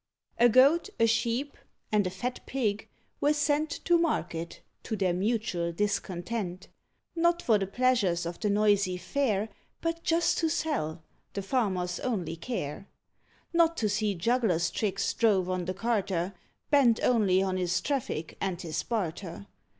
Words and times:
A 0.39 0.49
Goat, 0.49 0.89
a 0.99 1.05
Sheep, 1.05 1.55
and 1.91 2.07
a 2.07 2.09
fat 2.09 2.39
Pig 2.47 2.87
were 3.19 3.33
sent 3.33 3.69
To 3.85 3.99
market, 3.99 4.61
to 4.81 4.95
their 4.95 5.13
mutual 5.13 5.71
discontent; 5.71 6.69
Not 7.15 7.39
for 7.43 7.59
the 7.59 7.67
pleasures 7.67 8.25
of 8.25 8.39
the 8.39 8.49
noisy 8.49 8.97
fair, 8.97 9.47
But 9.79 10.01
just 10.01 10.39
to 10.39 10.49
sell 10.49 11.03
the 11.33 11.43
farmer's 11.43 11.99
only 11.99 12.35
care. 12.35 12.87
Not 13.53 13.77
to 13.77 13.89
see 13.89 14.15
jugglers' 14.15 14.71
tricks 14.71 15.13
drove 15.13 15.47
on 15.51 15.65
the 15.65 15.73
carter, 15.75 16.33
Bent 16.71 16.99
only 17.03 17.43
on 17.43 17.57
his 17.57 17.79
traffic 17.79 18.37
and 18.41 18.59
his 18.59 18.81
barter. 18.81 19.45